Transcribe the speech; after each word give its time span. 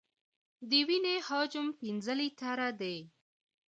د 0.69 0.71
وینې 0.87 1.15
حجم 1.27 1.67
پنځه 1.79 2.13
لیټره 2.19 2.69
دی. 2.81 2.97